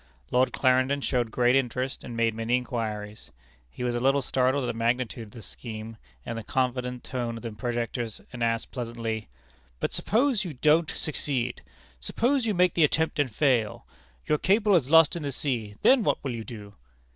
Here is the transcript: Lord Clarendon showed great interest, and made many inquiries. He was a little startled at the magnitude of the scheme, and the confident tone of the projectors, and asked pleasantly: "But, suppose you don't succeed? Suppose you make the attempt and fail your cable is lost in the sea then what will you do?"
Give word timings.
Lord 0.31 0.51
Clarendon 0.51 1.01
showed 1.01 1.29
great 1.29 1.55
interest, 1.55 2.03
and 2.03 2.17
made 2.17 2.33
many 2.33 2.57
inquiries. 2.57 3.29
He 3.69 3.83
was 3.83 3.93
a 3.93 3.99
little 3.99 4.23
startled 4.23 4.63
at 4.63 4.65
the 4.65 4.73
magnitude 4.73 5.25
of 5.27 5.31
the 5.33 5.43
scheme, 5.43 5.95
and 6.25 6.35
the 6.39 6.43
confident 6.43 7.03
tone 7.03 7.37
of 7.37 7.43
the 7.43 7.51
projectors, 7.51 8.19
and 8.33 8.43
asked 8.43 8.71
pleasantly: 8.71 9.29
"But, 9.79 9.93
suppose 9.93 10.43
you 10.43 10.53
don't 10.55 10.89
succeed? 10.89 11.61
Suppose 11.99 12.47
you 12.47 12.55
make 12.55 12.73
the 12.73 12.83
attempt 12.83 13.19
and 13.19 13.29
fail 13.29 13.85
your 14.25 14.39
cable 14.39 14.73
is 14.75 14.89
lost 14.89 15.15
in 15.15 15.21
the 15.21 15.31
sea 15.31 15.75
then 15.83 16.01
what 16.03 16.17
will 16.23 16.33
you 16.33 16.45
do?" 16.45 16.73